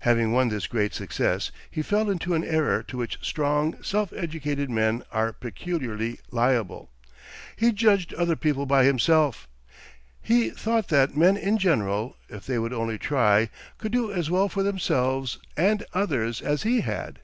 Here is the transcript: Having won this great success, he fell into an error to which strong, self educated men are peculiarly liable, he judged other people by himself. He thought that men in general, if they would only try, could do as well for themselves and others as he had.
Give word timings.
Having 0.00 0.32
won 0.32 0.48
this 0.48 0.66
great 0.66 0.94
success, 0.94 1.52
he 1.70 1.80
fell 1.80 2.10
into 2.10 2.34
an 2.34 2.42
error 2.42 2.82
to 2.82 2.98
which 2.98 3.20
strong, 3.22 3.80
self 3.84 4.12
educated 4.12 4.68
men 4.68 5.04
are 5.12 5.32
peculiarly 5.32 6.18
liable, 6.32 6.90
he 7.54 7.70
judged 7.70 8.12
other 8.14 8.34
people 8.34 8.66
by 8.66 8.82
himself. 8.82 9.46
He 10.20 10.50
thought 10.50 10.88
that 10.88 11.16
men 11.16 11.36
in 11.36 11.58
general, 11.58 12.16
if 12.28 12.46
they 12.46 12.58
would 12.58 12.72
only 12.72 12.98
try, 12.98 13.48
could 13.78 13.92
do 13.92 14.10
as 14.12 14.28
well 14.28 14.48
for 14.48 14.64
themselves 14.64 15.38
and 15.56 15.86
others 15.92 16.42
as 16.42 16.64
he 16.64 16.80
had. 16.80 17.20